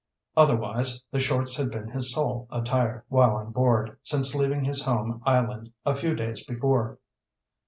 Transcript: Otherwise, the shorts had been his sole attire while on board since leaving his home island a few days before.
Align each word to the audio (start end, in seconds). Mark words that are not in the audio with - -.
Otherwise, 0.35 1.03
the 1.11 1.19
shorts 1.19 1.57
had 1.57 1.69
been 1.69 1.89
his 1.89 2.11
sole 2.11 2.47
attire 2.49 3.05
while 3.07 3.35
on 3.35 3.51
board 3.51 3.99
since 4.01 4.33
leaving 4.33 4.63
his 4.63 4.83
home 4.83 5.21
island 5.27 5.71
a 5.85 5.95
few 5.95 6.15
days 6.15 6.43
before. 6.43 6.97